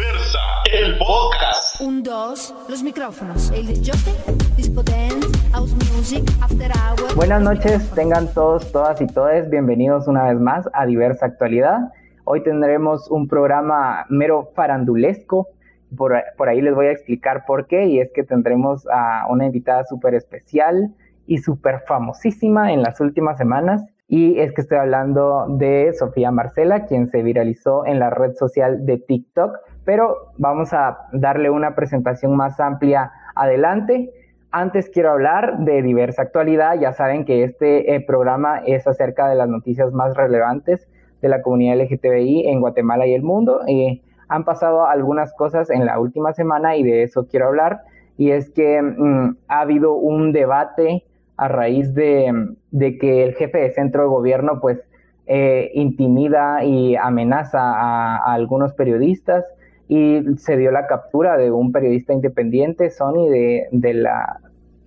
[0.00, 0.38] Diversa,
[0.72, 1.78] el podcast.
[1.82, 3.50] Un, dos, los micrófonos.
[3.50, 4.14] El disjockey,
[4.56, 7.14] disco dance, house music, after hour.
[7.16, 11.92] Buenas noches, tengan todos, todas y todes bienvenidos una vez más a Diversa Actualidad.
[12.24, 15.48] Hoy tendremos un programa mero farandulesco.
[15.94, 17.84] Por, por ahí les voy a explicar por qué.
[17.84, 20.94] Y es que tendremos a una invitada súper especial
[21.26, 23.82] y súper famosísima en las últimas semanas.
[24.08, 28.86] Y es que estoy hablando de Sofía Marcela, quien se viralizó en la red social
[28.86, 29.58] de TikTok.
[29.84, 34.10] Pero vamos a darle una presentación más amplia adelante.
[34.50, 36.78] Antes quiero hablar de diversa actualidad.
[36.78, 40.88] Ya saben que este eh, programa es acerca de las noticias más relevantes
[41.22, 43.60] de la comunidad LGTBI en Guatemala y el mundo.
[43.66, 47.82] Eh, han pasado algunas cosas en la última semana y de eso quiero hablar.
[48.16, 51.04] Y es que mm, ha habido un debate
[51.36, 52.54] a raíz de,
[53.00, 54.78] que el jefe de centro de gobierno pues
[55.26, 59.44] eh, intimida y amenaza a, algunos periodistas
[59.92, 64.38] y se dio la captura de un periodista independiente, Sony, de, de, la,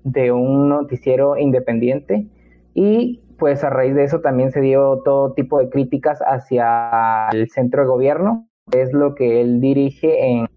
[0.06, 2.26] de un noticiero independiente
[2.74, 7.50] y pues a raíz de eso también se dio todo tipo de críticas hacia el
[7.50, 10.48] centro de gobierno, que es lo que él dirige en,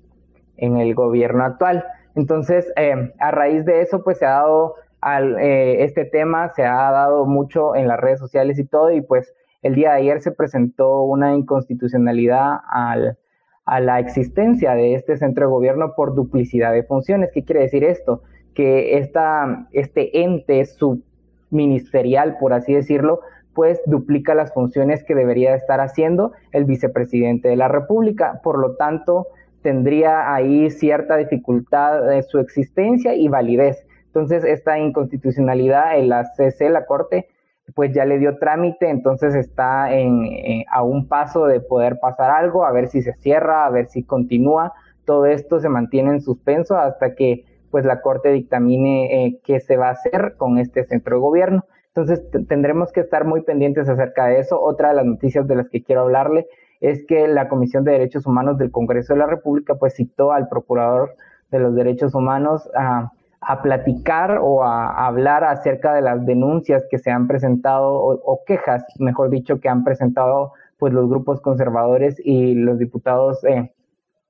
[0.58, 1.84] en el gobierno actual.
[2.14, 6.64] Entonces, eh, a raíz de eso, pues se ha dado al, eh, este tema se
[6.64, 10.20] ha dado mucho en las redes sociales y todo, y pues el día de ayer
[10.20, 13.18] se presentó una inconstitucionalidad al,
[13.66, 17.30] a la existencia de este centro de gobierno por duplicidad de funciones.
[17.32, 18.22] ¿Qué quiere decir esto?
[18.54, 23.20] Que esta, este ente subministerial, por así decirlo,
[23.54, 28.40] pues duplica las funciones que debería estar haciendo el vicepresidente de la República.
[28.44, 29.26] Por lo tanto,
[29.62, 33.84] tendría ahí cierta dificultad de su existencia y validez.
[34.06, 37.28] Entonces, esta inconstitucionalidad en la CC, la Corte,
[37.74, 42.30] pues ya le dio trámite, entonces está en, eh, a un paso de poder pasar
[42.30, 44.72] algo, a ver si se cierra, a ver si continúa.
[45.04, 49.76] Todo esto se mantiene en suspenso hasta que pues la Corte dictamine eh, qué se
[49.76, 51.64] va a hacer con este centro de gobierno.
[51.88, 54.60] Entonces tendremos que estar muy pendientes acerca de eso.
[54.60, 56.46] Otra de las noticias de las que quiero hablarle
[56.80, 60.48] es que la Comisión de Derechos Humanos del Congreso de la República pues citó al
[60.48, 61.16] Procurador
[61.50, 63.12] de los Derechos Humanos a
[63.48, 68.84] a platicar o a, hablar acerca de las denuncias que se han presentado o, quejas,
[68.98, 73.72] mejor dicho, que han presentado pues los grupos conservadores y los diputados eh,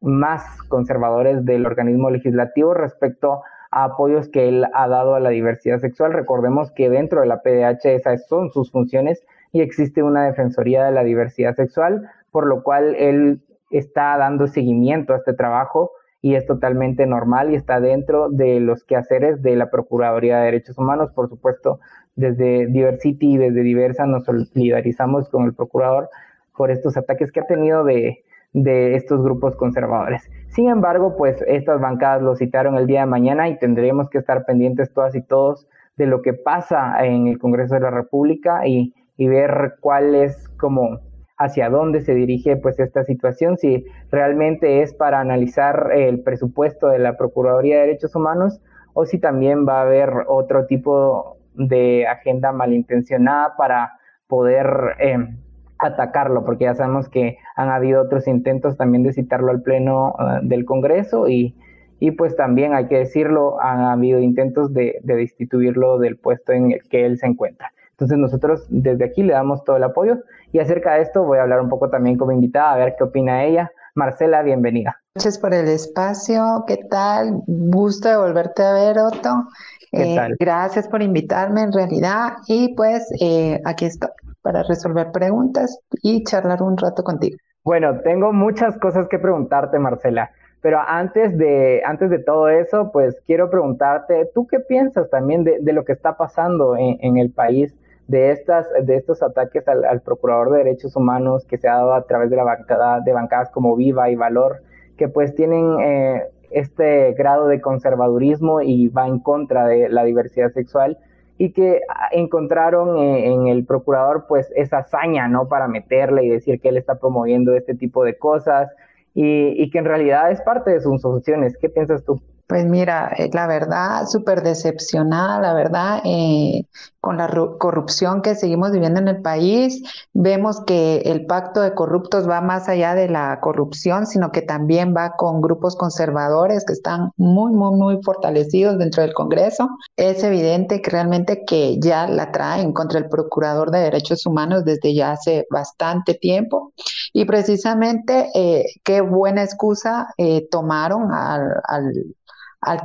[0.02, 5.78] más conservadores del organismo legislativo respecto a apoyos que él ha dado a la diversidad
[5.78, 6.12] sexual.
[6.12, 10.92] Recordemos que dentro de la PDH esas son sus funciones y existe una defensoría de
[10.92, 13.40] la diversidad sexual, por lo cual él
[13.70, 15.90] está dando seguimiento a este trabajo
[16.22, 20.78] y es totalmente normal y está dentro de los quehaceres de la Procuraduría de Derechos
[20.78, 21.10] Humanos.
[21.12, 21.80] Por supuesto,
[22.16, 26.08] desde Diversity y desde Diversa nos solidarizamos con el procurador
[26.56, 30.30] por estos ataques que ha tenido de, de estos grupos conservadores.
[30.48, 34.44] Sin embargo, pues estas bancadas lo citaron el día de mañana y tendremos que estar
[34.46, 38.94] pendientes todas y todos de lo que pasa en el Congreso de la República y,
[39.16, 41.00] y ver cuál es como
[41.38, 46.98] hacia dónde se dirige pues esta situación, si realmente es para analizar el presupuesto de
[46.98, 48.60] la Procuraduría de Derechos Humanos
[48.94, 53.92] o si también va a haber otro tipo de agenda malintencionada para
[54.26, 55.38] poder em,
[55.78, 60.40] atacarlo, porque ya sabemos que han habido otros intentos también de citarlo al Pleno eh,
[60.42, 61.54] del Congreso y,
[62.00, 66.72] y, pues también hay que decirlo, han habido intentos de, de destituirlo del puesto en
[66.72, 67.72] el que él se encuentra.
[67.98, 70.18] Entonces nosotros desde aquí le damos todo el apoyo
[70.52, 73.04] y acerca de esto voy a hablar un poco también como invitada a ver qué
[73.04, 73.72] opina ella.
[73.94, 75.00] Marcela, bienvenida.
[75.14, 76.64] Gracias por el espacio.
[76.66, 77.40] ¿Qué tal?
[77.46, 79.48] Gusto de volverte a ver, Otto.
[79.92, 84.10] Eh, gracias por invitarme en realidad y pues eh, aquí estoy
[84.42, 87.38] para resolver preguntas y charlar un rato contigo.
[87.64, 90.30] Bueno, tengo muchas cosas que preguntarte, Marcela.
[90.60, 95.60] Pero antes de, antes de todo eso, pues quiero preguntarte, ¿tú qué piensas también de,
[95.60, 97.74] de lo que está pasando en, en el país
[98.08, 102.06] de, estas, de estos ataques al, Procurador de Derechos Humanos que se ha dado a
[102.06, 104.62] través de la bancada, de bancadas como Viva y Valor,
[104.96, 110.50] que pues tienen eh, este grado de conservadurismo y va en contra de la diversidad
[110.52, 110.98] sexual
[111.38, 111.82] y que
[112.12, 115.48] encontraron eh, en el procurador pues esa hazaña, ¿no?
[115.48, 118.70] Para meterle y decir que él está promoviendo este tipo de cosas
[119.12, 121.58] y, y que en realidad es parte de sus funciones.
[121.58, 122.20] ¿Qué piensas tú?
[122.46, 126.64] Pues mira, eh, la verdad, súper decepcionada, la verdad, eh,
[127.00, 127.28] con la
[127.58, 129.82] corrupción que seguimos viviendo en el país.
[130.12, 134.94] Vemos que el pacto de corruptos va más allá de la corrupción, sino que también
[134.96, 139.68] va con grupos conservadores que están muy, muy, muy fortalecidos dentro del Congreso.
[139.96, 144.94] Es evidente que realmente que ya la traen contra el Procurador de Derechos Humanos desde
[144.94, 146.72] ya hace bastante tiempo
[147.12, 151.92] Y precisamente eh, qué buena excusa eh, tomaron al, al,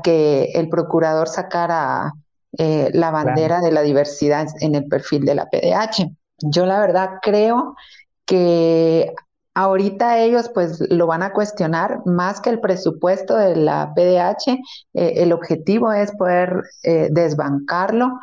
[0.04, 2.14] que el procurador sacara
[2.58, 6.12] eh, la bandera de la diversidad en el perfil de la PDH.
[6.40, 7.76] Yo la verdad creo
[8.26, 9.14] que
[9.54, 14.52] Ahorita ellos pues lo van a cuestionar más que el presupuesto de la PDH.
[14.94, 18.18] Eh, el objetivo es poder eh, desbancarlo,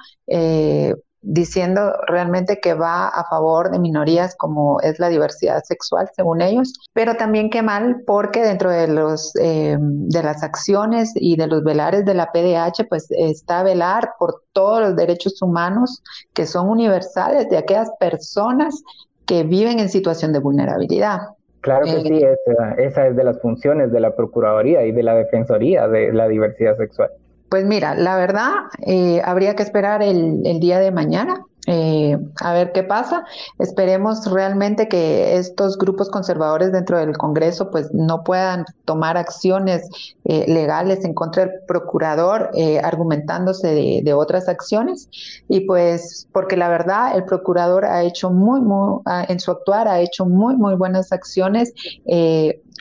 [1.22, 6.72] diciendo realmente que va a favor de minorías como es la diversidad sexual, según ellos,
[6.92, 12.04] pero también que mal porque dentro de los de las acciones y de los velares
[12.04, 17.58] de la PDH pues está velar por todos los derechos humanos que son universales de
[17.58, 18.82] aquellas personas
[19.26, 21.20] que viven en situación de vulnerabilidad.
[21.60, 22.36] Claro que sí, eh,
[22.78, 26.76] esa, es de las funciones de la Procuraduría y de la Defensoría de la diversidad
[26.76, 27.10] sexual.
[27.48, 28.50] Pues mira, la verdad,
[28.86, 33.26] eh, habría que esperar el, el día de mañana eh, a ver qué pasa.
[33.58, 39.86] Esperemos realmente que estos grupos conservadores dentro del Congreso pues no puedan tomar acciones
[40.24, 45.10] eh, legales en contra del procurador eh, argumentándose de, otras acciones
[45.48, 50.00] y pues porque la verdad el procurador ha hecho muy, muy en su actuar ha
[50.00, 51.74] hecho muy, muy buenas acciones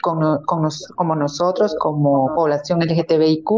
[0.01, 3.49] como nosotros, como población LGTBIQ,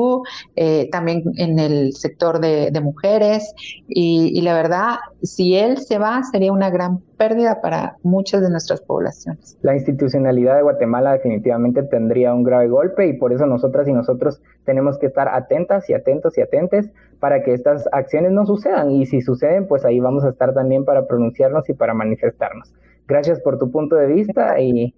[0.56, 3.53] eh, también en el sector de, mujeres.
[3.88, 8.81] Y, la verdad, si él se va, sería una gran pérdida para muchas de nuestras
[8.81, 9.57] poblaciones.
[9.62, 14.42] La institucionalidad de Guatemala definitivamente tendría un grave golpe y por eso nosotras y nosotros
[14.63, 16.89] tenemos que estar atentas y atentos y atentes
[17.19, 18.92] para que estas acciones no sucedan.
[18.92, 22.74] Y si suceden, pues ahí vamos a estar también para pronunciarnos y para manifestarnos.
[23.07, 24.94] Gracias por tu punto de vista y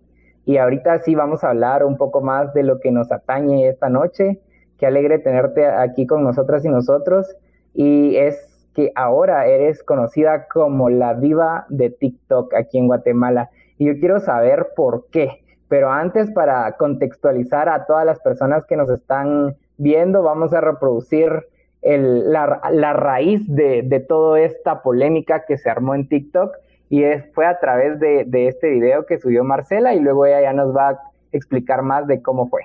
[0.46, 3.90] y ahorita sí vamos a hablar un poco más de lo que nos atañe esta
[3.90, 4.40] noche.
[4.78, 7.36] Qué alegre tenerte aquí con nosotras y nosotros.
[7.74, 13.52] Y es que ahora eres conocida como la diva de TikTok aquí en Guatemala.
[13.78, 15.44] Y yo quiero saber por qué.
[15.68, 21.48] Pero antes, para contextualizar a todas las personas que nos están viendo, vamos a reproducir
[21.84, 26.56] la, raíz de, de toda esta polémica que se armó en TikTok
[26.92, 27.04] y
[27.34, 30.90] fue a través de, este video que subió Marcela y luego ella ya nos va
[30.90, 31.00] a
[31.32, 32.64] explicar más de cómo fue.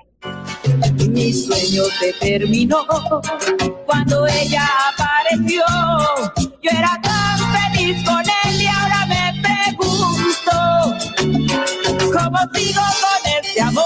[1.09, 2.79] Mi sueño se terminó
[3.85, 4.63] cuando ella
[4.93, 5.63] apareció.
[6.61, 10.51] Yo era tan feliz con él y ahora me pregunto
[12.11, 13.85] cómo sigo con este amor.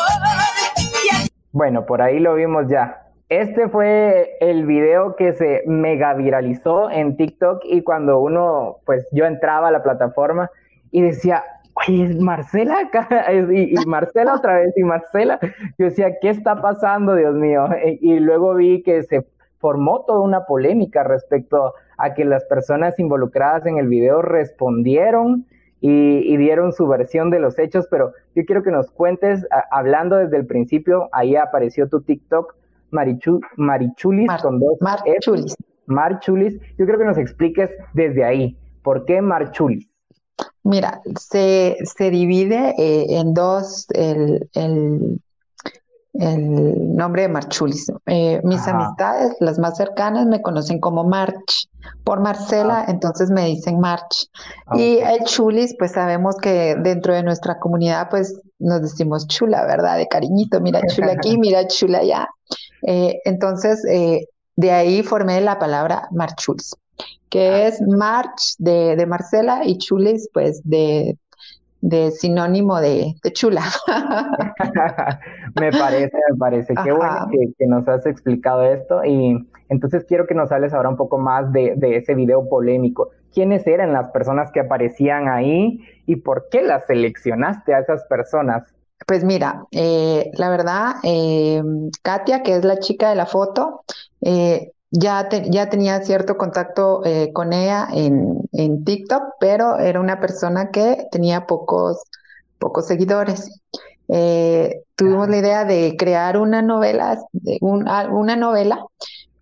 [1.51, 3.10] Bueno, por ahí lo vimos ya.
[3.31, 9.23] Este fue el video que se mega viralizó en TikTok y cuando uno, pues yo
[9.23, 10.51] entraba a la plataforma
[10.91, 11.41] y decía,
[11.75, 15.39] oye, Marcela acá, y, Marcela otra vez, y Marcela,
[15.77, 17.69] yo decía, ¿qué está pasando, Dios mío?
[18.01, 19.25] Y, luego vi que se
[19.59, 25.45] formó toda una polémica respecto a que las personas involucradas en el video respondieron
[25.79, 30.35] y, dieron su versión de los hechos, pero yo quiero que nos cuentes, hablando desde
[30.35, 32.55] el principio, ahí apareció tu TikTok,
[32.91, 35.55] Marichulis con dos Marchulis.
[35.87, 36.59] Marchulis.
[36.77, 39.87] Yo creo que nos expliques desde ahí, ¿por qué Marchulis?
[40.63, 45.19] Mira, se, se divide eh, en dos el, el,
[46.13, 47.91] el, nombre de Marchulis.
[48.05, 51.67] Eh, mis amistades, las más cercanas, me conocen como March.
[52.03, 52.91] Por Marcela, ah.
[52.91, 54.29] entonces me dicen March.
[54.67, 59.65] Ah, y el Chulis, pues sabemos que dentro de nuestra comunidad, pues nos decimos chula,
[59.65, 59.97] ¿verdad?
[59.97, 62.27] De cariñito, mira chula aquí, mira chula allá.
[62.83, 64.25] Eh, entonces, eh,
[64.55, 66.75] de ahí formé la palabra marchulis,
[67.29, 67.67] que ah.
[67.67, 71.17] es march de, Marcela y chulis, pues de,
[71.81, 73.63] de sinónimo de, chula.
[75.59, 76.73] me parece, me parece.
[76.83, 80.97] Qué bueno que, nos has explicado esto y entonces quiero que nos hables ahora un
[80.97, 83.09] poco más de, de, ese video polémico.
[83.33, 88.63] ¿Quiénes eran las personas que aparecían ahí y por qué las seleccionaste a esas personas?
[89.07, 91.61] Pues mira, eh, la verdad, eh,
[92.01, 93.83] Katia, que es la chica de la foto,
[94.21, 97.01] eh, ya, ya tenía cierto contacto
[97.33, 102.03] con ella en, en, TikTok, pero era una persona que tenía pocos,
[102.59, 103.61] pocos seguidores.
[104.95, 107.19] tuvimos la idea de crear una novela,
[107.61, 108.85] una novela,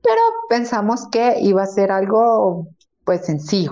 [0.01, 2.67] pero pensamos que iba a ser algo
[3.03, 3.71] pues sencillo.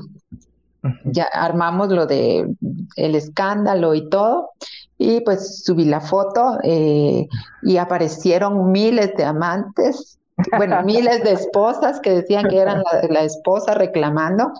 [1.06, 2.56] Ya armamos lo de
[2.96, 4.52] el escándalo y todo,
[4.98, 7.28] y pues subí la foto eh,
[7.64, 10.17] y aparecieron miles de amantes,
[10.56, 14.54] bueno, miles de esposas que decían que eran la, esposa reclamando,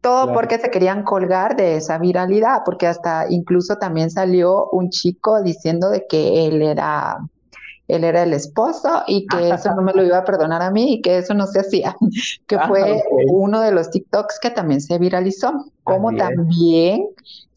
[0.00, 5.42] todo porque se querían colgar de esa viralidad, porque hasta incluso también salió un chico
[5.42, 7.18] diciendo de que él era
[7.90, 10.94] él era el esposo y que eso no me lo iba a perdonar a mí
[10.94, 11.96] y que eso no se hacía,
[12.46, 13.02] que Ah, fue
[13.32, 17.08] uno de los TikToks que también se viralizó, como también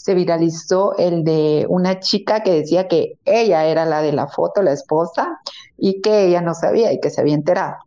[0.03, 4.62] se viralizó el de una chica que decía que ella era la de la foto,
[4.62, 5.39] la esposa,
[5.77, 7.77] y que ella no sabía y que se había enterado.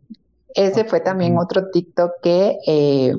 [0.55, 3.13] Ese fue también otro TikTok que eh,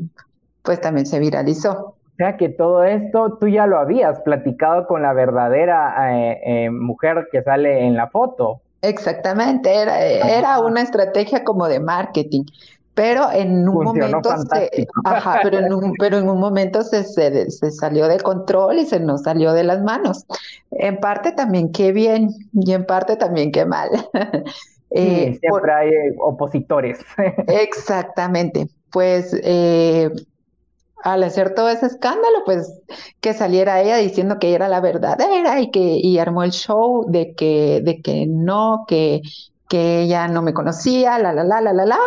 [0.65, 1.71] pues también se viralizó.
[1.71, 6.71] O sea que todo esto tú ya lo habías platicado con la verdadera eh, eh,
[6.71, 8.63] mujer que sale en la foto.
[8.83, 12.47] Exactamente, era, era una estrategia como de marketing,
[12.99, 17.05] pero en un Funcionó momento se, ajá, pero en un, pero en un momento se,
[17.05, 20.27] se, se salió de control y se nos salió de las manos.
[20.73, 23.89] En parte también qué bien y en parte también qué mal.
[24.91, 26.99] Eh, Sí, por- siempre hay eh, opositores.
[27.47, 28.69] Exactamente.
[28.91, 30.11] Pues eh,
[31.05, 32.81] al hacer todo ese escándalo, pues
[33.21, 37.35] que saliera ella diciendo que era la verdadera y que y armó el show de
[37.35, 39.23] que de que no, que
[39.69, 41.99] que ella no me conocía, la la la la la la.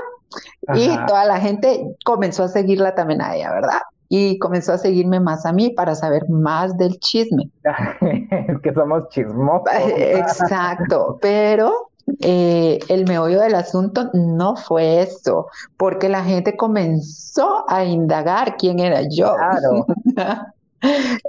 [0.75, 3.79] Y toda la gente comenzó a seguirla también a ella, ¿verdad?
[4.09, 7.49] Y comenzó a seguirme más a mí para saber más del chisme.
[8.47, 9.67] Es que somos chismosos.
[9.97, 15.47] Exacto, pero eh, el meollo del asunto no fue eso,
[15.77, 19.35] porque la gente comenzó a indagar quién era yo.
[19.35, 19.85] Claro.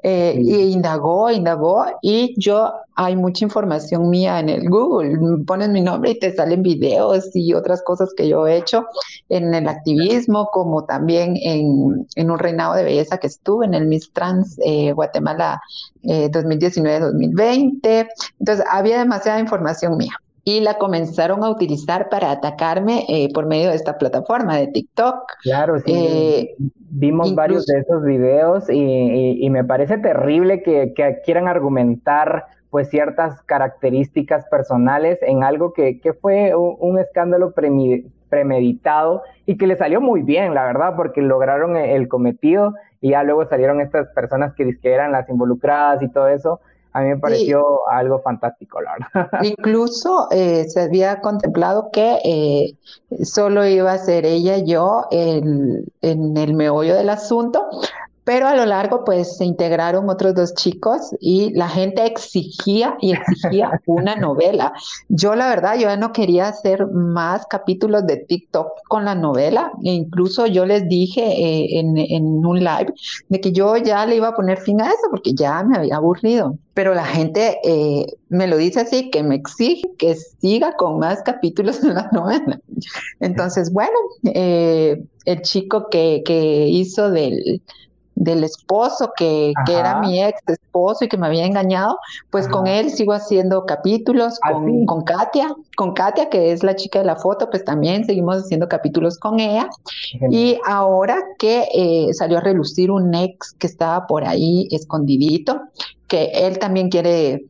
[0.02, 0.42] Eh, Sí.
[0.50, 5.18] y indagó, indagó, y yo, hay mucha información mía en el Google.
[5.46, 8.86] Pones mi nombre y te salen videos y otras cosas que yo he hecho
[9.28, 13.86] en el activismo, como también en, en un reinado de belleza que estuve en el
[13.86, 15.60] Miss Trans eh, Guatemala
[16.02, 18.08] eh, 2019-2020.
[18.40, 20.12] Entonces, había demasiada información mía.
[20.44, 25.22] Y la comenzaron a utilizar para atacarme eh, por medio de esta plataforma de TikTok.
[25.42, 25.92] Claro, sí.
[25.92, 26.54] Eh,
[26.94, 32.44] Vimos varios de esos videos y, y- y me parece terrible que, que quieran argumentar
[32.70, 39.56] pues ciertas características personales en algo que, que fue un, un escándalo premi- premeditado y
[39.58, 43.80] que le salió muy bien, la verdad, porque lograron el, cometido y ya luego salieron
[43.80, 46.60] estas personas que, que eran las involucradas y todo eso.
[46.94, 49.28] A mí me pareció algo fantástico, la verdad.
[49.42, 55.84] Incluso eh, se había contemplado que eh, solo iba a ser ella y yo el-
[56.02, 57.66] en el meollo del asunto,
[58.24, 63.12] pero a lo largo pues se integraron otros dos chicos y la gente exigía y
[63.12, 64.72] exigía una novela.
[65.08, 69.72] Yo la verdad, yo ya no quería hacer más capítulos de TikTok con la novela,
[69.82, 72.92] e incluso yo les dije eh, en, en un live
[73.28, 75.96] de que yo ya le iba a poner fin a eso porque ya me había
[75.96, 76.56] aburrido.
[76.74, 81.22] Pero la gente eh, me lo dice así, que me exige que siga con más
[81.22, 82.60] capítulos de la novela.
[83.20, 83.92] Entonces, bueno,
[84.24, 87.62] eh, el chico que, que hizo del,
[88.22, 91.98] del esposo, que, que era mi ex esposo y que me había engañado,
[92.30, 96.76] pues con él sigo haciendo capítulos, ¿Ah, con, con Katia, con Katia, que es la
[96.76, 99.68] chica de la foto, pues también seguimos haciendo capítulos con ella.
[100.30, 105.60] Y ahora que eh, salió a relucir un ex que estaba por ahí escondidito,
[106.06, 107.46] que él también quiere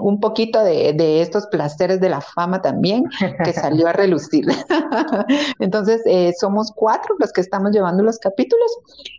[0.00, 3.04] un poquito de, de estos placeres de la fama también,
[3.44, 4.46] que salió a relucir.
[5.58, 8.70] Entonces, eh, somos cuatro los que estamos llevando los capítulos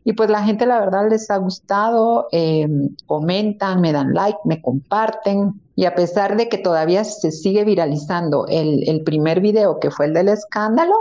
[0.04, 2.68] y pues la gente la verdad les ha gustado, eh,
[3.08, 5.60] comentan, me dan like, me comparten.
[5.76, 10.06] Y a pesar de que todavía se sigue viralizando el, el primer video que fue
[10.06, 10.94] el del escándalo,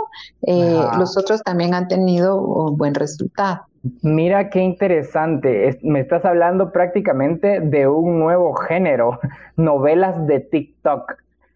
[0.47, 3.67] eh, los otros también han tenido un buen resultado.
[4.01, 5.67] Mira qué interesante.
[5.67, 9.19] Es- me estás hablando prácticamente de un nuevo género,
[9.57, 11.15] novelas de TikTok.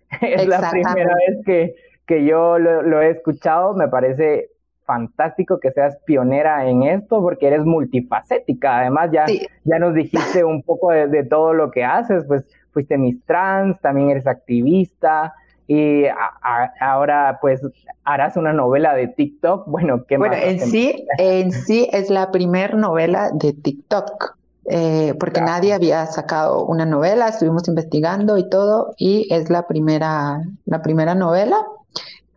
[0.21, 3.73] Es la primera vez que, que yo lo, lo he escuchado.
[3.75, 4.49] Me parece
[4.85, 8.79] fantástico que seas pionera en esto porque eres multifacética.
[8.79, 9.45] Además, ya, Sí.
[9.65, 12.25] ya nos dijiste un poco de, de todo lo que haces.
[12.25, 15.33] Pues fuiste Miss Trans, también eres activista.
[15.67, 17.61] Y a- a- ahora pues
[18.03, 19.67] harás una novela de TikTok.
[19.67, 24.35] Bueno, ¿qué Bueno, más en sí, en sí es la primer novela de TikTok,
[24.69, 25.51] eh, porque Claro.
[25.53, 31.15] nadie había sacado una novela, estuvimos investigando y todo, y es la primera, la primera
[31.15, 31.57] novela.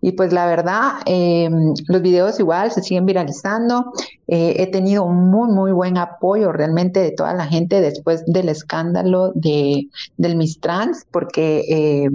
[0.03, 1.51] Y pues la verdad, eh,
[1.89, 3.93] los videos igual se siguen viralizando.
[4.29, 9.31] Eh, he tenido muy, muy buen apoyo realmente de toda la gente después del escándalo
[9.35, 12.09] de, del Miss Trans, porque eh,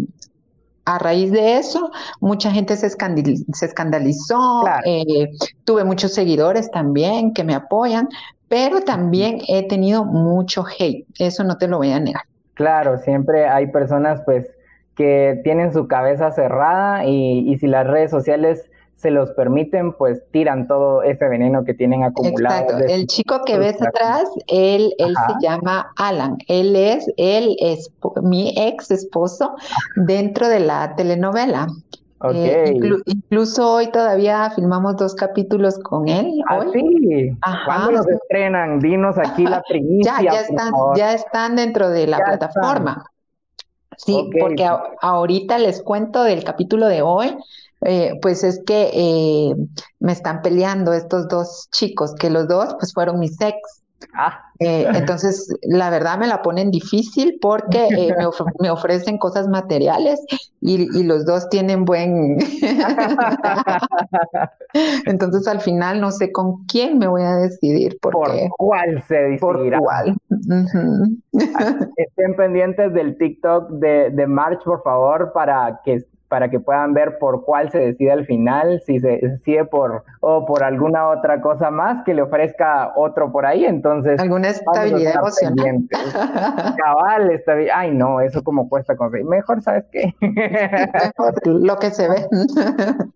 [0.85, 4.81] a raíz de eso, mucha gente se, escandalizó, Claro.
[4.85, 5.29] eh,
[5.63, 8.07] tuve muchos seguidores también que me apoyan,
[8.47, 12.23] pero también he tenido mucho hate, eso no te lo voy a negar.
[12.53, 14.45] Claro, siempre hay personas pues
[14.95, 20.23] que tienen su cabeza cerrada y, y si las redes sociales se los permiten, pues
[20.31, 22.61] tiran todo ese veneno que tienen acumulado.
[22.61, 22.85] Exacto.
[22.87, 26.37] El chico que ves atrás, él, él se llama Alan.
[26.47, 27.91] Él es, él es
[28.23, 29.55] mi ex esposo
[29.95, 31.67] dentro de la telenovela.
[32.33, 32.73] Eh,
[33.05, 36.41] incluso hoy todavía filmamos dos capítulos con él.
[36.49, 37.37] ¿Ah, sí?
[37.65, 38.79] ¿Cuándo los estrenan?
[38.79, 40.13] Dinos aquí la primicia.
[40.21, 43.05] ya, ya, están, ya están dentro de la plataforma.
[43.97, 44.67] Sí, porque
[45.01, 47.37] ahorita les cuento del capítulo de hoy.
[47.85, 49.55] Eh, pues es que eh,
[49.99, 53.55] me están peleando estos dos chicos, que los dos pues fueron mis ex.
[54.15, 54.41] Ah.
[54.59, 57.87] Eh, entonces, la verdad me la ponen difícil porque
[58.59, 60.19] me, ofrecen cosas materiales
[60.61, 62.39] y, los dos tienen buen...
[65.05, 67.99] entonces, al final no sé con quién me voy a decidir.
[68.01, 68.15] ¿Por
[68.57, 69.77] cuál se decidirá?
[69.77, 70.17] Por cuál.
[71.97, 77.17] Estén pendientes del TikTok de, de March, por favor, para que para que puedan ver
[77.19, 81.69] por cuál se decide al final, si se decide por o por alguna otra cosa
[81.69, 85.87] más que le ofrezca otro por ahí, entonces alguna estabilidad emocional.
[86.77, 87.75] Cabal, estabilidad.
[87.77, 89.27] Ay, no, eso como cuesta conseguir.
[89.27, 90.13] Mejor, ¿sabes qué?
[90.21, 92.27] Mejor lo que se ve.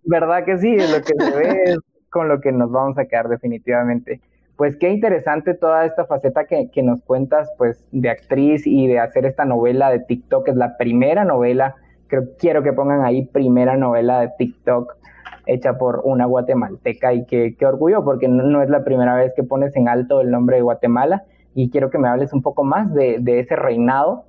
[0.03, 0.77] ¿Verdad que sí?
[0.77, 4.21] Lo que se ve es con lo que nos vamos a quedar definitivamente.
[4.55, 8.99] Pues qué interesante toda esta faceta que, que nos cuentas, pues, de actriz y de
[8.99, 11.75] hacer esta novela de TikTok, es la primera novela
[12.09, 14.97] creo, quiero que pongan ahí primera novela de TikTok
[15.45, 19.75] hecha por una guatemalteca y qué, orgullo, porque no, es la primera vez que pones
[19.75, 21.23] en alto el nombre de Guatemala
[21.55, 24.25] y quiero que me hables un poco más de, ese reinado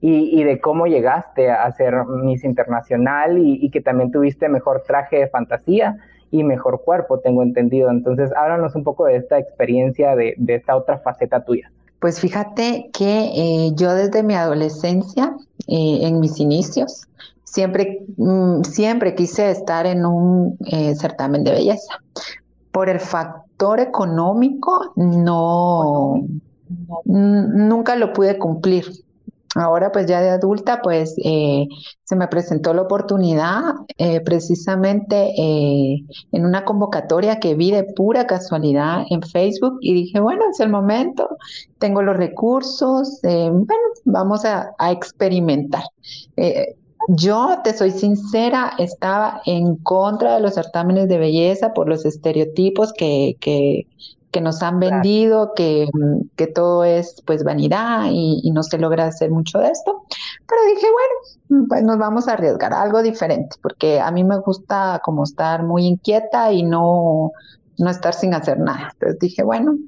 [0.00, 5.28] y, de cómo llegaste a ser Miss Internacional y, que también tuviste mejor traje de
[5.28, 5.96] fantasía
[6.30, 7.90] y mejor cuerpo, tengo entendido.
[7.90, 11.70] Entonces, háblanos un poco de esta experiencia, de, esta otra faceta tuya.
[12.04, 15.34] Pues fíjate que eh, yo desde mi adolescencia,
[15.66, 17.06] eh, en mis inicios,
[17.44, 21.94] siempre, mm, siempre quise estar en un eh, certamen de belleza.
[22.72, 26.26] Por el factor económico, no,
[27.06, 28.84] nunca lo pude cumplir.
[29.54, 31.66] Ahora, pues ya de adulta, pues eh,
[32.02, 33.62] se me presentó la oportunidad
[33.98, 40.42] eh, precisamente en una convocatoria que vi de pura casualidad en Facebook y dije, bueno,
[40.50, 41.28] es el momento,
[41.78, 43.66] tengo los recursos, bueno,
[44.04, 45.84] vamos a, a experimentar.
[47.08, 52.94] Yo, te soy sincera, estaba en contra de los certámenes de belleza por los estereotipos
[52.94, 53.86] que, que,
[54.34, 55.86] que nos han vendido, que,
[56.34, 60.02] que, todo es pues vanidad y, y, no se logra hacer mucho de esto.
[60.48, 65.00] Pero dije, bueno, pues nos vamos a arriesgar algo diferente, porque a mí me gusta
[65.04, 67.30] como estar muy inquieta y no,
[67.78, 68.90] no estar sin hacer nada.
[68.94, 69.78] Entonces dije, bueno,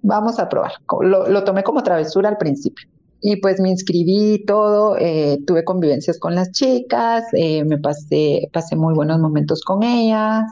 [0.00, 0.72] vamos a probar.
[1.02, 2.88] Lo, lo tomé como travesura al principio.
[3.20, 8.76] Y pues me inscribí todo, eh, tuve convivencias con las chicas, eh, me pasé, pasé
[8.76, 10.44] muy buenos momentos con ellas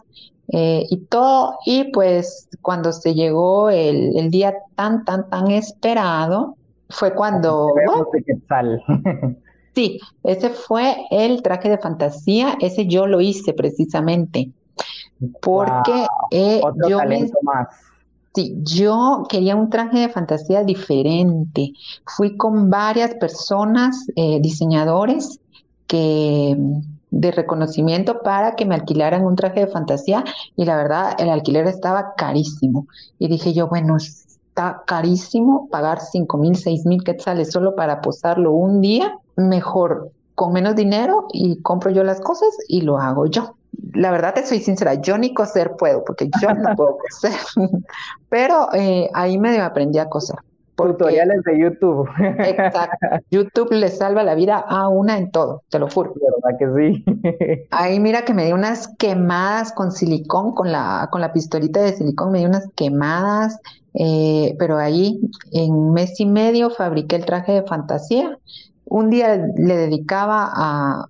[0.52, 1.58] eh, y todo.
[1.66, 6.56] Y pues cuando se llegó el, día tan, tan, tan esperado,
[6.90, 7.72] fue cuando...
[9.74, 14.50] sí, ese fue el traje de fantasía, ese yo lo hice precisamente.
[15.40, 16.06] Porque
[16.88, 16.98] yo...
[17.42, 17.68] más
[18.34, 21.72] Sí, yo quería un traje de fantasía diferente.
[22.06, 25.40] Fui con varias personas, eh, diseñadores,
[25.87, 26.56] que
[27.11, 30.25] de reconocimiento para que me alquilaran un traje de fantasía
[30.57, 32.87] y la verdad el alquiler estaba carísimo.
[33.18, 38.53] Y dije yo, bueno, está carísimo pagar cinco mil, seis mil quetzales solo para posarlo
[38.53, 43.55] un día, mejor con menos dinero y compro yo las cosas y lo hago yo
[43.94, 47.38] la verdad te soy sincera, yo ni coser puedo, porque yo no puedo coser,
[48.29, 50.37] pero eh, ahí medio aprendí a coser.
[50.87, 52.09] Tutoriales de YouTube.
[52.19, 53.07] Exacto.
[53.31, 56.14] YouTube le salva la vida a una en todo, te lo juro.
[56.14, 57.67] ¿Verdad que sí?
[57.71, 61.93] Ahí mira que me di unas quemadas con silicón, con la, con la pistolita de
[61.93, 63.59] silicón, me di unas quemadas,
[63.95, 65.21] eh, pero ahí
[65.53, 68.38] en mes y medio fabriqué el traje de fantasía
[68.91, 70.51] un día le dedicaba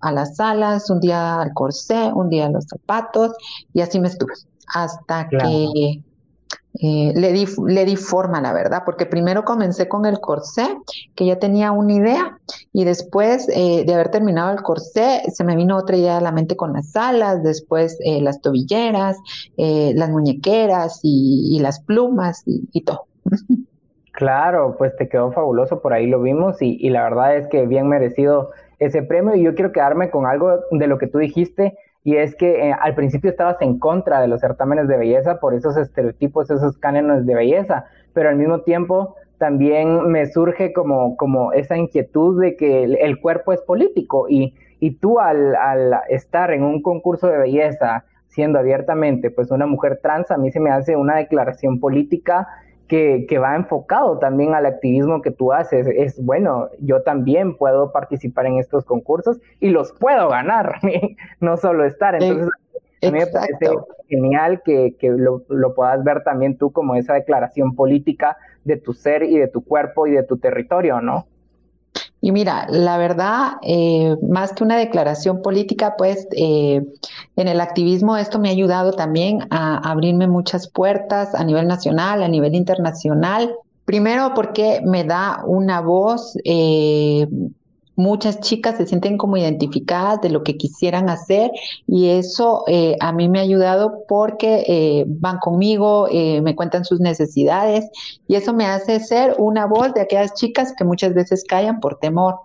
[0.01, 3.33] a, las alas, un día al corsé, un día a los zapatos
[3.73, 4.33] y así me estuve
[4.75, 6.03] hasta que
[6.81, 10.67] eh, le, di, le di forma, la verdad, porque primero comencé con el corsé,
[11.15, 12.39] que ya tenía una idea,
[12.73, 16.33] y después eh, de haber terminado el corsé, se me vino otra idea a la
[16.33, 19.17] mente con las alas, después eh, las tobilleras,
[19.57, 23.07] las muñequeras y, las plumas y todo.
[24.19, 27.69] Claro, pues te quedó fabuloso, por ahí lo vimos y, y, la verdad es que
[27.69, 31.79] bien merecido ese premio y yo quiero quedarme con algo de lo que tú dijiste
[32.05, 35.55] y es que eh, al principio estabas en contra de los certámenes de belleza por
[35.55, 41.53] esos estereotipos, esos cánones de belleza, pero al mismo tiempo también me surge como, como
[41.53, 46.65] esa inquietud de que el, cuerpo es político y, y tú al, al estar en
[46.65, 50.97] un concurso de belleza siendo abiertamente pues una mujer trans, a mí se me hace
[50.97, 52.47] una declaración política
[52.89, 55.87] que, que, va enfocado también al activismo que tú haces.
[55.87, 60.81] Es bueno, yo también puedo participar en estos concursos y los puedo ganar,
[61.41, 62.15] no solo estar.
[62.15, 62.49] Entonces,
[63.03, 63.71] a mí me parece
[64.09, 68.93] genial que, que lo, lo, puedas ver también tú como esa declaración política de tu
[68.93, 71.27] ser y de tu cuerpo y de tu territorio, ¿no?
[72.21, 76.83] Y mira, la verdad, eh, más que una declaración política, pues eh,
[77.37, 82.23] en el activismo esto me ha ayudado también a abrirme muchas puertas a nivel nacional,
[82.23, 83.55] a nivel internacional.
[83.85, 87.29] Primero porque me da una voz eh,
[87.99, 91.51] muchas chicas se sienten como identificadas de lo que quisieran hacer
[91.87, 96.85] y eso eh, a mí me ha ayudado porque eh, van conmigo, eh, me cuentan
[96.85, 97.91] sus necesidades
[98.29, 101.99] y eso me hace ser una voz de aquellas chicas que muchas veces callan por
[101.99, 102.37] temor.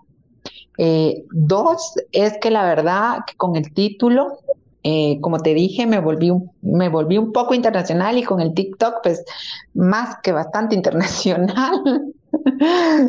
[1.30, 4.40] dos, es que la verdad que con el título
[5.22, 8.96] como te dije, me volví, un, me volví un poco internacional y con el TikTok,
[9.02, 9.24] pues
[9.72, 12.12] más que bastante internacional.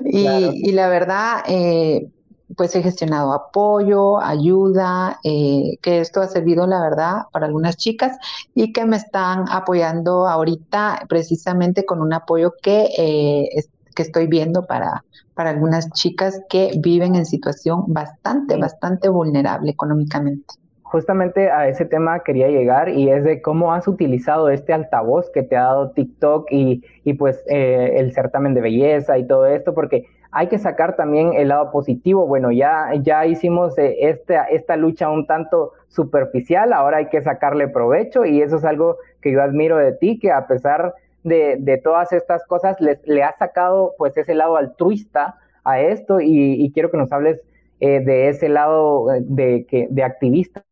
[0.06, 2.08] y, y, la verdad, eh,
[2.56, 8.18] pues he gestionado apoyo, ayuda, eh, que esto ha servido, la verdad, para algunas chicas
[8.54, 13.66] y que me están apoyando ahorita precisamente con un apoyo que, eh,
[13.96, 20.56] que estoy viendo para, para algunas chicas que viven en situación bastante, bastante vulnerable económicamente.
[20.84, 25.44] Justamente a ese tema quería llegar y es de cómo has utilizado este altavoz que
[25.44, 29.74] te ha dado TikTok y, y pues eh, el certamen de belleza y todo esto,
[29.74, 30.06] porque
[30.38, 32.28] hay que sacar también el lado positivo.
[32.28, 37.70] Bueno, ya, ya hicimos eh, esta, esta lucha un tanto superficial, ahora hay que sacarle
[37.70, 40.94] provecho y eso es algo que yo admiro de ti, que a pesar
[41.24, 46.20] de, de todas estas cosas le, le has sacado pues ese lado altruista a esto
[46.20, 47.42] y, y quiero que nos hables
[47.80, 50.66] eh, de ese lado eh, de, que, de activista,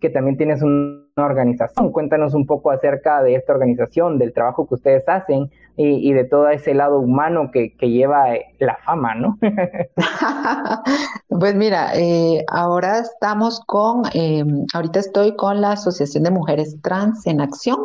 [0.00, 1.92] que también tienes una organización.
[1.92, 6.48] Cuéntanos un poco acerca de esta organización, del trabajo que ustedes hacen y, de todo
[6.48, 9.38] ese lado humano que, lleva eh, la fama, ¿no?
[11.28, 17.26] pues mira, eh, ahora estamos con, eh, ahorita estoy con la Asociación de Mujeres Trans
[17.26, 17.78] en Acción.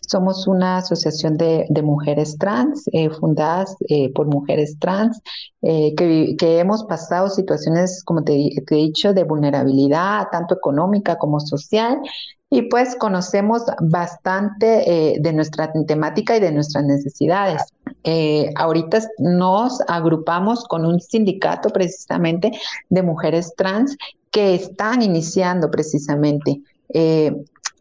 [0.00, 2.84] Somos una asociación de, mujeres trans,
[3.18, 3.76] fundadas
[4.14, 5.20] por mujeres trans,
[5.60, 12.00] que, hemos pasado situaciones, como te, te he dicho, de vulnerabilidad, tanto económica como social,
[12.50, 17.62] y pues conocemos bastante eh, de nuestra temática y de nuestras necesidades.
[18.04, 22.52] Eh, ahorita nos agrupamos con un sindicato precisamente
[22.88, 23.96] de mujeres trans
[24.30, 26.60] que están iniciando precisamente.
[26.90, 27.32] Eh,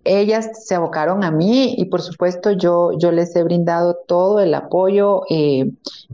[0.04, 4.54] ellas se abocaron a mí y por supuesto yo, yo les he brindado todo el
[4.54, 5.24] apoyo,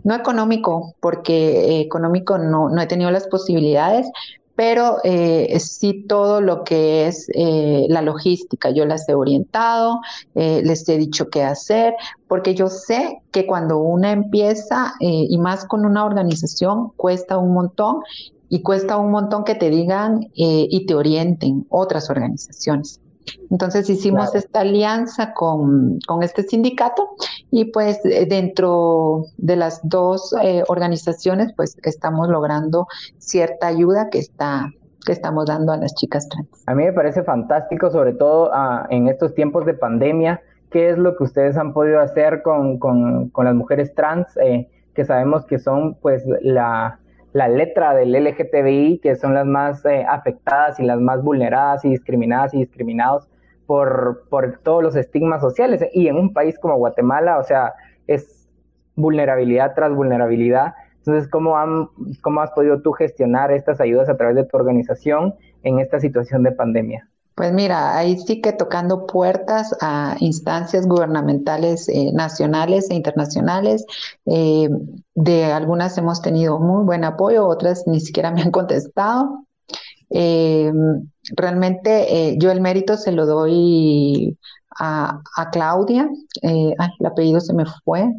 [0.06, 4.08] no económico, porque económico no, no he tenido las posibilidades,
[4.56, 10.00] pero eh, sí todo lo que es eh, la logística, yo las he orientado,
[10.36, 11.94] eh, les he dicho qué hacer,
[12.28, 17.98] porque yo sé que cuando una empieza, y más con una organización, cuesta un montón
[18.50, 23.02] y cuesta un montón que te digan y te orienten otras organizaciones.
[23.50, 27.10] Entonces hicimos esta alianza con, este sindicato
[27.52, 32.88] y pues eh, dentro de las dos eh, organizaciones pues estamos logrando
[33.18, 34.72] cierta ayuda que está
[35.06, 36.48] que estamos dando a las chicas trans.
[36.68, 40.98] A mí me parece fantástico, sobre todo ah, en estos tiempos de pandemia, qué es
[40.98, 42.80] lo que ustedes han podido hacer con,
[43.36, 47.00] las mujeres trans, eh, que sabemos que son pues la,
[47.34, 51.90] la letra del LGTBI, que son las más eh, afectadas y las más vulneradas y
[51.90, 53.28] discriminadas y discriminados
[53.72, 55.82] por, por todos los estigmas sociales.
[55.94, 57.74] Y en un país como Guatemala, o sea,
[58.06, 58.50] es
[58.98, 60.74] vulnerabilidad tras vulnerabilidad.
[60.98, 61.88] Entonces, ¿cómo, han,
[62.22, 66.44] ¿cómo has podido tú gestionar estas ayudas a través de tu organización en esta situación
[66.44, 67.08] de pandemia?
[67.34, 73.86] Pues mira, ahí sí que tocando puertas a instancias gubernamentales eh, nacionales e internacionales.
[74.26, 74.68] Eh,
[75.16, 79.46] de algunas hemos tenido muy buen apoyo, otras ni siquiera me han contestado.
[80.10, 80.74] Eh,
[81.36, 84.38] realmente yo el mérito se lo doy
[84.80, 86.10] a, a Claudia,
[86.44, 88.12] ay, el apellido se me fue,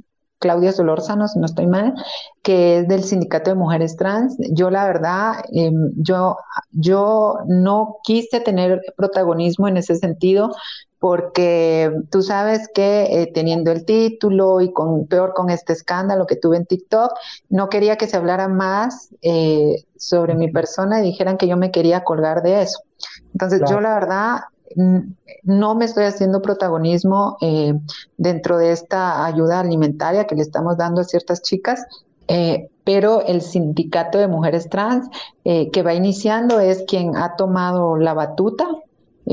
[0.43, 1.95] Claudia Solórzano, si no estoy mal,
[2.43, 4.37] que es del Sindicato de Mujeres Trans.
[4.51, 6.37] Yo la verdad, em, yo,
[6.73, 10.51] yo no quise tener protagonismo en ese sentido
[10.99, 16.37] porque tú sabes que eh, teniendo el título y con peor con este escándalo que
[16.37, 17.13] tuve en TikTok,
[17.49, 21.71] no quería que se hablara más eh, sobre mi persona y dijeran que yo me
[21.71, 22.81] quería colgar de eso.
[23.33, 24.41] Entonces yo la verdad
[25.43, 27.75] no me estoy haciendo protagonismo eh,
[28.17, 31.85] dentro de esta ayuda alimentaria que le estamos dando a ciertas chicas,
[32.29, 35.09] eh, pero el sindicato de mujeres trans
[35.45, 38.67] eh, que va iniciando es quien ha tomado la batuta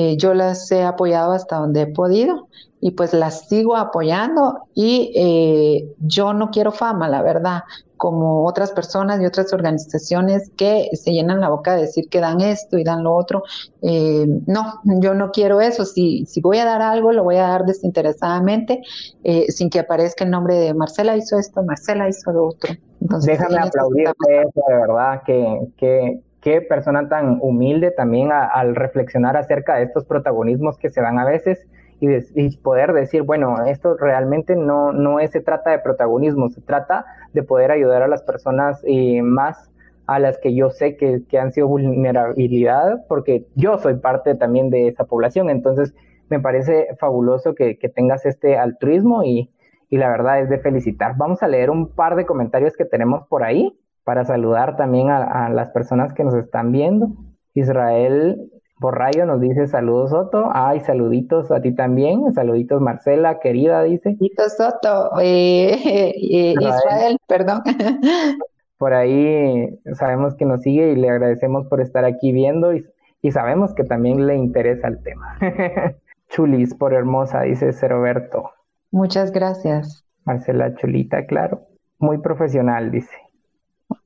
[0.01, 2.47] eh, yo las he apoyado hasta donde he podido
[2.79, 7.63] y pues las sigo apoyando y eh, yo no quiero fama, la verdad,
[7.97, 12.39] como otras personas y otras organizaciones que se llenan la boca de decir que dan
[12.39, 13.43] esto y dan lo otro.
[13.81, 15.83] Eh, no, yo no quiero eso.
[15.83, 18.81] Si, si voy a dar algo, lo voy a dar desinteresadamente,
[19.25, 22.73] eh, sin que aparezca el nombre de Marcela hizo esto, Marcela hizo lo otro.
[23.01, 29.75] Déjame aplaudirte eso, de verdad, que, que, qué persona tan humilde también al reflexionar acerca
[29.75, 31.67] de estos protagonismos que se dan a veces
[32.01, 37.05] y, poder decir, bueno, esto realmente no, no es, se trata de protagonismo, se trata
[37.33, 38.81] de poder ayudar a las personas
[39.21, 39.69] más
[40.07, 44.71] a las que yo sé que, que, han sido vulnerabilidad, porque yo soy parte también
[44.71, 45.93] de esa población, entonces
[46.29, 49.51] me parece fabuloso que, que tengas este altruismo y,
[49.87, 51.15] y la verdad es de felicitar.
[51.15, 53.77] Vamos a leer un par de comentarios que tenemos por ahí
[54.09, 57.09] para saludar también a, a las personas que nos están viendo.
[57.53, 60.49] Israel por rayo nos dice saludos Soto.
[60.51, 62.33] Ay, saluditos a ti también.
[62.33, 64.15] Saluditos Marcela, querida, dice.
[64.15, 65.11] Saluditos Soto.
[65.21, 65.77] Eh,
[66.15, 67.61] eh, Israel, perdón.
[68.79, 72.85] Por ahí sabemos que nos sigue y le agradecemos por estar aquí viendo y,
[73.29, 75.37] sabemos que también le interesa el tema.
[76.29, 78.49] Chulis, por hermosa, dice Roberto.
[78.89, 80.05] Muchas gracias.
[80.23, 81.67] Marcela Chulita, claro.
[81.99, 83.13] Muy profesional, dice.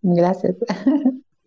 [0.04, 0.56] Gracias.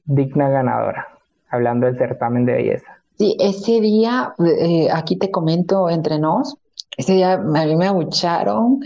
[0.05, 1.09] Digna ganadora,
[1.49, 2.99] hablando del certamen de belleza.
[3.19, 6.57] Sí, ese día, eh, aquí te comento entre nos,
[6.97, 8.81] ese día a mí me abucharon,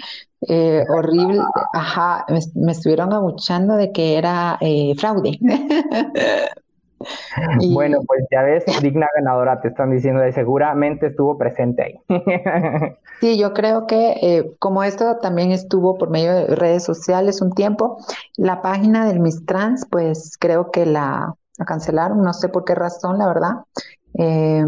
[0.49, 1.41] eh, horrible,
[1.73, 5.39] ajá, me, estuvieron abuchando de que era eh, fraude.
[7.73, 12.01] Bueno, pues ya ves, digna ganadora, te están diciendo, de seguramente estuvo presente ahí.
[13.21, 17.99] Sí, yo creo que como esto también estuvo por medio de redes sociales un tiempo,
[18.39, 22.75] la página del Miss Trans, pues creo que la, la cancelaron, no sé por qué
[22.75, 23.51] razón, la verdad.
[24.15, 24.65] Eh,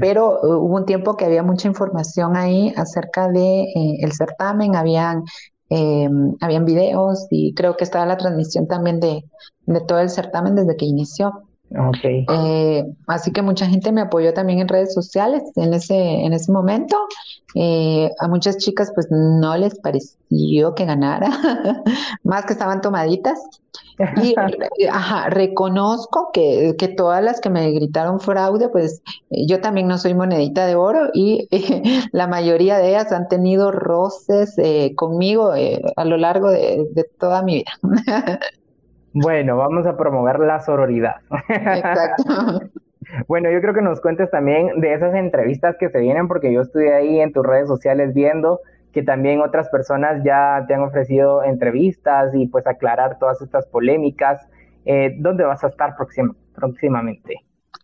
[0.00, 4.76] Pero uh, hubo un tiempo que había mucha información ahí acerca de eh, el certamen,
[4.76, 5.24] habían,
[5.70, 6.08] eh,
[6.40, 9.24] habían videos y creo que estaba la transmisión también de,
[9.66, 11.42] de todo el certamen desde que inició.
[11.70, 12.24] Okay.
[12.32, 16.52] Eh, así que mucha gente me apoyó también en redes sociales en ese, en ese
[16.52, 16.96] momento.
[17.54, 21.28] Eh, a muchas chicas pues no les pareció que ganara,
[22.22, 23.40] más que estaban tomaditas.
[24.78, 29.88] Y ajá, reconozco que, que, todas las que me gritaron fraude, pues eh, yo también
[29.88, 31.48] no soy monedita de oro y
[32.12, 34.54] la mayoría de ellas han tenido roces
[34.96, 35.52] conmigo
[35.96, 38.38] a lo largo de, de toda mi vida.
[39.18, 41.16] Bueno, vamos a promover la sororidad.
[41.48, 42.60] Exacto.
[43.28, 46.60] bueno, yo creo que nos cuentes también de esas entrevistas que se vienen, porque yo
[46.60, 48.60] estuve ahí en tus redes sociales viendo
[48.92, 54.46] que también otras personas ya te han ofrecido entrevistas y pues aclarar todas estas polémicas.
[54.84, 55.94] Eh, ¿Dónde vas a estar
[56.54, 57.36] próximamente?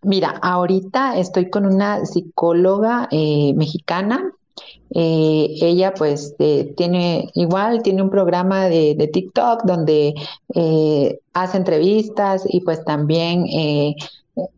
[0.02, 4.32] Mira, ahorita estoy con una psicóloga eh, mexicana
[4.94, 10.14] eh, ella pues eh, tiene igual, tiene un programa de, TikTok donde
[10.54, 13.46] eh, hace entrevistas y pues también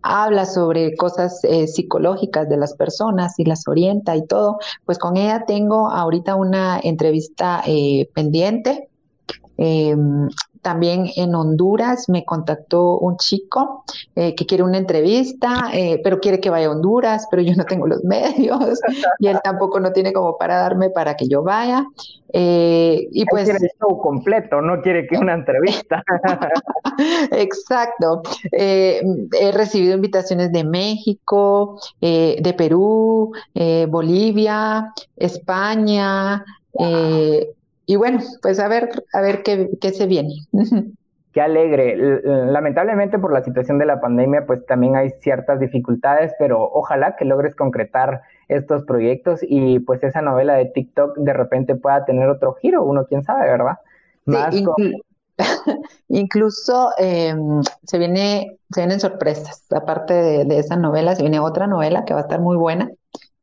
[0.03, 4.59] habla sobre cosas psicológicas de las personas y las orienta y todo.
[4.85, 7.63] Pues con ella tengo ahorita una entrevista
[8.15, 8.89] pendiente.
[10.65, 13.85] También en Honduras me contactó un chico
[14.17, 17.67] eh, que quiere una entrevista, eh, pero quiere que vaya a Honduras, pero yo no
[17.67, 18.81] tengo los medios
[19.19, 21.85] y él tampoco no tiene como para darme para que yo vaya.
[22.33, 26.03] Eh, y pues quiere el show completo, no quiere que una entrevista.
[27.33, 28.23] Exacto.
[28.51, 33.33] he recibido invitaciones de México, de Perú,
[33.89, 36.43] Bolivia, España.
[37.87, 40.35] Y bueno, pues a ver, a ver qué, qué se viene.
[41.35, 41.97] Qué alegre.
[42.23, 47.25] Lamentablemente por la situación de la pandemia, pues también hay ciertas dificultades, pero ojalá que
[47.25, 52.55] logres concretar estos proyectos y pues esa novela de TikTok de repente pueda tener otro
[52.55, 53.79] giro, uno quién sabe, ¿verdad?
[54.53, 54.65] sí,
[56.09, 59.67] incluso em, se viene, se vienen sorpresas.
[59.73, 62.89] Aparte de, de, esa novela, se viene otra novela que va a estar muy buena,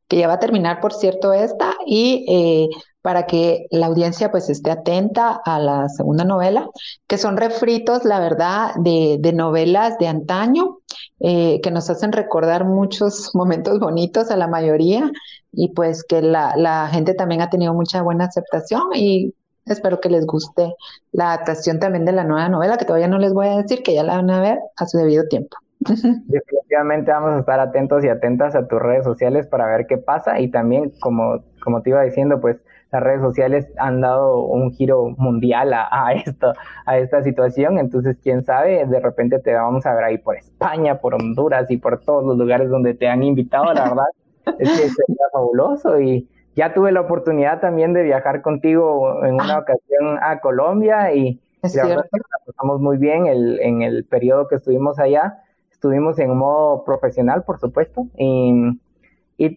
[0.08, 2.68] que ya va a terminar, por cierto, esta, y eh,
[3.02, 6.68] para que la audiencia pues esté atenta a la segunda novela,
[7.06, 10.78] que son refritos, la verdad, de, de novelas de antaño,
[11.20, 15.10] eh, que nos hacen recordar muchos momentos bonitos a la mayoría
[15.52, 19.34] y pues que la, la gente también ha tenido mucha buena aceptación y
[19.66, 20.74] espero que les guste
[21.12, 23.94] la adaptación también de la nueva novela, que todavía no les voy a decir, que
[23.94, 25.56] ya la van a ver a su debido tiempo.
[25.80, 30.40] Definitivamente vamos a estar atentos y atentas a tus redes sociales para ver qué pasa
[30.40, 32.58] y también, como, como te iba diciendo, pues
[32.92, 36.52] las redes sociales han dado un giro mundial a, esto,
[36.84, 41.00] a esta situación, entonces quién sabe, de repente te vamos a ver ahí por España,
[41.00, 44.04] por Honduras y por todos los lugares donde te han invitado, la verdad
[44.58, 45.98] es que sería fabuloso.
[46.00, 51.40] Y ya tuve la oportunidad también de viajar contigo en una ocasión a Colombia y
[51.74, 52.04] la verdad
[52.44, 57.58] pasamos muy bien el, en el periodo que estuvimos allá, estuvimos en modo profesional, por
[57.58, 58.78] supuesto, y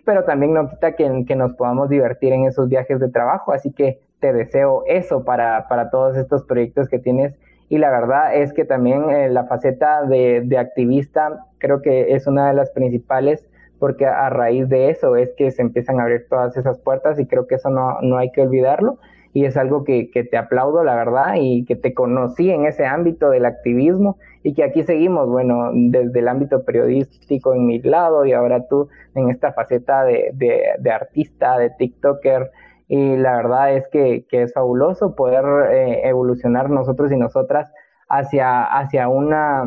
[0.06, 3.72] pero también no quita que, que, nos podamos divertir en esos viajes de trabajo, así
[3.72, 7.36] que te deseo eso para, para todos estos proyectos que tienes.
[7.70, 12.28] Y la verdad es que también eh, la faceta de, de, activista creo que es
[12.28, 13.48] una de las principales
[13.80, 17.26] porque a raíz de eso es que se empiezan a abrir todas esas puertas y
[17.26, 19.00] creo que eso no, no hay que olvidarlo
[19.36, 22.86] y es algo que, que, te aplaudo, la verdad, y que te conocí en ese
[22.86, 28.26] ámbito del activismo y que aquí seguimos, bueno, desde el ámbito periodístico en mi lado
[28.26, 30.32] y ahora tú en esta faceta de,
[30.80, 32.50] de, artista, de TikToker.
[32.88, 35.44] Y la verdad es que, que es fabuloso poder
[35.74, 37.70] eh, evolucionar nosotros y nosotras
[38.08, 39.66] hacia, hacia una,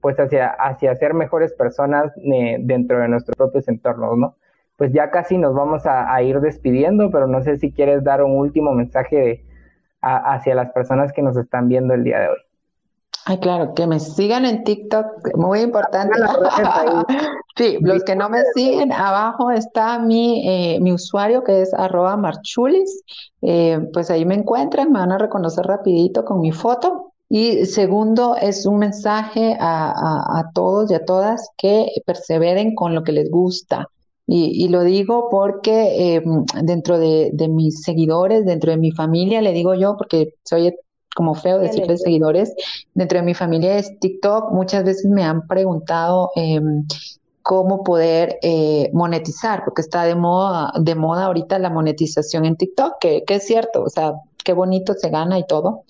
[0.00, 4.34] pues hacia, hacia ser mejores personas eh, dentro de nuestros propios entornos, ¿no?
[4.80, 8.32] Pues ya casi nos vamos a, ir despidiendo, pero no sé si quieres dar un
[8.32, 9.44] último mensaje
[10.00, 12.38] hacia las personas que nos están viendo el día de hoy.
[13.26, 16.18] Ay, claro, que me sigan en TikTok, muy importante.
[17.56, 22.16] sí, los que no me siguen, abajo está mi, eh, mi usuario que es arroba
[22.16, 23.02] marchulis.
[23.42, 27.12] Eh, pues ahí me encuentran, me van a reconocer rapidito con mi foto.
[27.28, 33.04] Y segundo, es un mensaje a, a todos y a todas que perseveren con lo
[33.04, 33.86] que les gusta.
[34.32, 39.74] Y, lo digo porque em, dentro de, mis seguidores, dentro de mi familia, le digo
[39.74, 40.72] yo, porque soy
[41.16, 42.54] como feo decirle seguidores,
[42.94, 46.86] dentro de mi familia es TikTok, muchas veces me han preguntado em,
[47.42, 52.98] cómo poder eh, monetizar, porque está de moda, de moda ahorita la monetización en TikTok,
[53.00, 54.12] que, que es cierto, o sea,
[54.44, 55.82] qué bonito se gana y todo.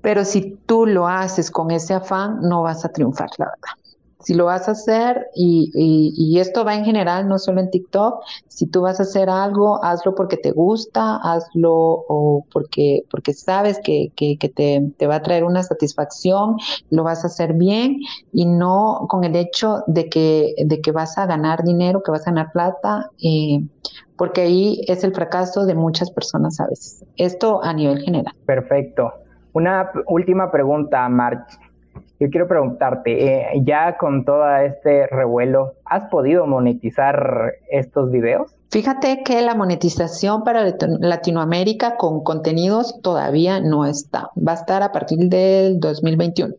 [0.00, 3.77] Pero si tú lo haces con ese afán, no vas a triunfar, la verdad
[4.20, 8.24] si lo vas a hacer, y, y, esto va en general, no solo en TikTok,
[8.48, 13.80] si tú vas a hacer algo, hazlo porque te gusta, hazlo o porque, porque sabes
[13.82, 16.56] que, que, te, te, va a traer una satisfacción,
[16.90, 18.00] lo vas a hacer bien
[18.32, 22.26] y no con el hecho de que, de que vas a ganar dinero, que vas
[22.26, 23.60] a ganar plata, eh,
[24.16, 27.04] porque ahí es el fracaso de muchas personas a veces.
[27.16, 28.34] Esto a nivel general.
[28.46, 29.12] Perfecto.
[29.52, 31.67] Una última pregunta, March.
[32.20, 38.56] Yo quiero preguntarte, eh, ya con todo este revuelo, ¿has podido monetizar estos videos?
[38.70, 44.30] Fíjate que la monetización para Latinoamérica con contenidos todavía no está.
[44.36, 46.54] Va a estar a partir del 2021.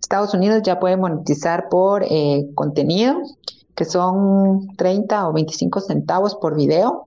[0.00, 3.16] Estados Unidos ya puede monetizar por eh, contenido,
[3.74, 7.06] que son 30 o 25 centavos por video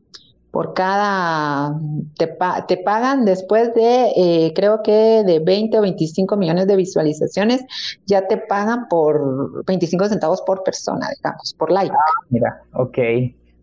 [0.56, 1.78] por cada,
[2.18, 2.34] te,
[2.70, 7.66] te pagan después de, eh, creo que de 20 o 25 millones de visualizaciones,
[8.06, 11.94] ya te pagan por 25 centavos por persona, digamos, por like.
[11.94, 12.98] Ah, mira, ok.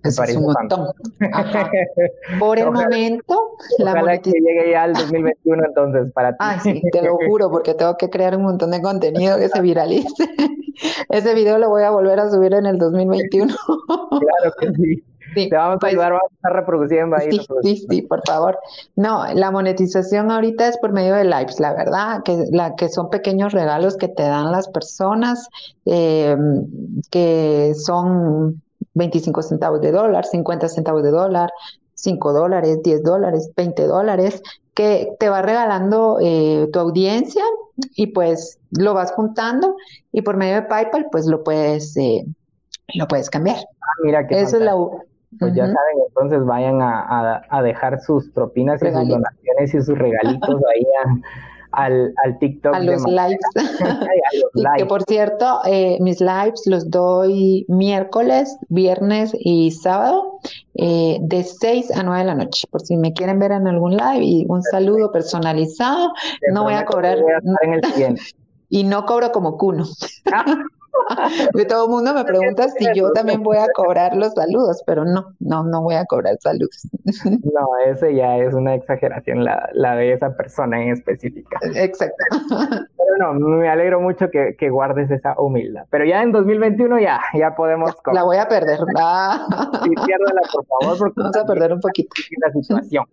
[0.03, 0.89] Eso es un montón.
[2.39, 6.37] Por el momento, la ojalá que llegue ya al 2021 entonces para ti.
[6.41, 9.63] Ah, sí, te lo juro, porque tengo que crear un montón de contenido que se
[9.63, 10.09] viralice.
[11.09, 13.55] Ese video lo voy a volver a subir en el 2021.
[13.87, 15.05] claro que sí.
[15.35, 17.31] Te vamos a pues ayudar, vamos a estar reproduciendo ahí.
[17.63, 18.59] Sí, sí, por favor.
[18.97, 23.11] No, la monetización ahorita es por medio de lives, la verdad, que, la, que son
[23.11, 25.49] pequeños regalos que te dan las personas,
[25.87, 26.37] eh,
[27.11, 28.63] que son
[28.95, 31.51] 25 centavos de dólar, 50 centavos de dólar,
[31.95, 34.43] 5 dólares, 10 dólares, 20 dólares,
[34.75, 37.45] que te va regalando eh, tu audiencia
[37.95, 39.77] y pues lo vas juntando
[40.13, 42.25] y por medio de PayPal pues lo puedes, eh,
[42.95, 43.59] lo puedes cambiar.
[43.59, 44.75] Ah, mira que Eso es la,
[45.39, 50.61] pues ya saben, entonces vayan a, dejar sus propinas y sus donaciones y sus regalitos
[50.75, 50.87] ahí
[51.73, 52.75] al, al, TikTok.
[52.75, 53.41] A los lives.
[54.77, 60.39] Que por cierto, eh, mis lives los doy miércoles, viernes y sábado
[60.75, 62.67] eh, de 6 a 9 de la noche.
[62.71, 66.13] Por si me quieren ver en algún live y un saludo personalizado,
[66.53, 67.19] no voy a cobrar.
[67.63, 68.23] en el siguiente.
[68.75, 69.85] Y no cobro como cuno.
[71.55, 75.05] De todo el mundo me pregunta si yo también voy a cobrar los saludos, pero
[75.05, 76.89] no, no, no voy a cobrar saludos.
[77.53, 81.59] No, ese ya es una exageración, la, la de esa persona en específica.
[81.75, 82.17] Exacto.
[82.97, 85.85] Pero no, me alegro mucho que, que guardes esa humildad.
[85.91, 87.95] Pero ya en 2021 ya, ya podemos...
[88.13, 88.79] La voy a perder.
[88.99, 89.47] Ah.
[89.83, 89.91] Sí,
[90.53, 92.11] por favor, porque vamos a perder un poquito.
[92.39, 93.05] La situación.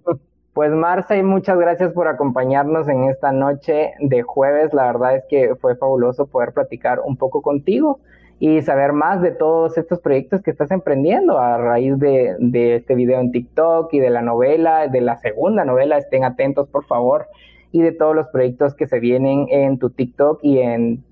[0.60, 4.74] Pues Marcia, y muchas gracias por acompañarnos en esta noche de jueves.
[4.74, 8.02] La verdad es que fue fabuloso poder platicar un poco contigo
[8.40, 12.36] y saber más de todos estos proyectos que estás emprendiendo a raíz de,
[12.76, 16.84] este video en TikTok y de la novela, de la segunda novela, estén atentos por
[16.84, 17.28] favor,
[17.72, 21.06] y de todos los proyectos que se vienen en tu TikTok y en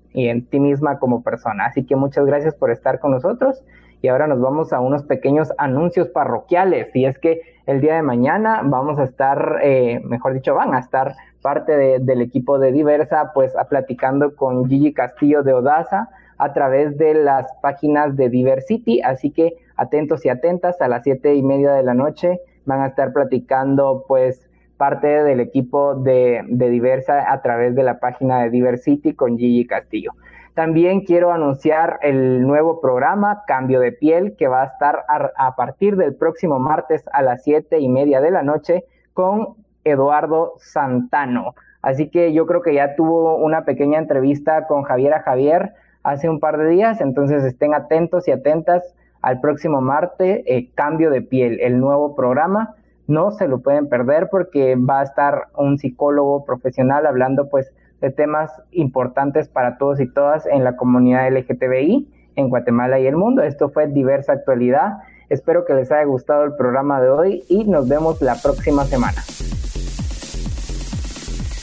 [0.50, 1.64] ti misma como persona.
[1.64, 3.64] Así que muchas gracias por estar con nosotros
[4.00, 6.94] y ahora nos vamos a unos pequeños anuncios parroquiales.
[6.94, 10.78] Y es que el día de mañana vamos a estar, eh, mejor dicho, van a
[10.78, 16.52] estar parte del equipo de Diversa, pues a, platicando con Gigi Castillo de Odaza a
[16.52, 19.00] través de las páginas de Diversity.
[19.02, 22.86] Así que atentos y atentas, a las siete y media de la noche van a
[22.86, 28.50] estar platicando, pues, parte del equipo de, de Diversa a través de la página de
[28.50, 30.12] Diversity con Gigi Castillo.
[30.58, 35.94] También quiero anunciar el nuevo programa Cambio de Piel que va a estar a, partir
[35.94, 38.84] del próximo martes a las siete y media de la noche
[39.14, 39.54] con
[39.84, 41.54] Eduardo Santano.
[41.80, 46.40] Así que yo creo que ya tuvo una pequeña entrevista con Javiera Javier hace un
[46.40, 51.60] par de días, entonces estén atentos y atentas al próximo martes, eh, Cambio de Piel,
[51.60, 52.74] el nuevo programa.
[53.06, 58.10] No se lo pueden perder porque va a estar un psicólogo profesional hablando pues de
[58.10, 63.42] temas importantes para todos y todas en la comunidad LGTBI en Guatemala y el mundo.
[63.42, 64.98] Esto fue Diversa Actualidad.
[65.28, 69.22] Espero que les haya gustado el programa de hoy y nos vemos la próxima semana.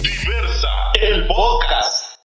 [0.02, 0.68] Diversa,
[1.02, 2.05] el podcast.